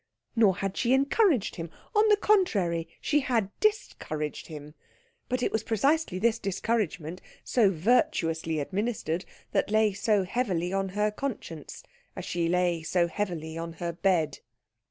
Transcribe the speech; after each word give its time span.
Nor 0.35 0.55
had 0.55 0.75
she 0.77 0.93
encouraged 0.93 1.57
him. 1.57 1.69
On 1.95 2.09
the 2.09 2.17
contrary, 2.17 2.87
she 3.01 3.19
had 3.19 3.51
discouraged 3.59 4.47
him; 4.47 4.73
but 5.29 5.43
it 5.43 5.51
was 5.51 5.61
precisely 5.61 6.17
this 6.17 6.39
discouragement, 6.39 7.21
so 7.43 7.69
virtuously 7.69 8.59
administered, 8.59 9.25
that 9.51 9.69
lay 9.69 9.93
so 9.93 10.23
heavily 10.23 10.73
on 10.73 10.89
her 10.97 11.11
conscience 11.11 11.83
as 12.15 12.25
she 12.25 12.49
lay 12.49 12.81
so 12.81 13.05
heavily 13.07 13.59
on 13.59 13.73
her 13.73 13.93
bed. 13.93 14.39